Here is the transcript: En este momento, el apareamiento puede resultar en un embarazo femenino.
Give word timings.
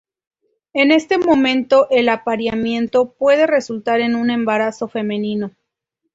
En 0.73 0.91
este 0.91 1.19
momento, 1.19 1.85
el 1.91 2.09
apareamiento 2.09 3.11
puede 3.13 3.45
resultar 3.45 4.01
en 4.01 4.15
un 4.15 4.31
embarazo 4.31 4.87
femenino. 4.87 5.51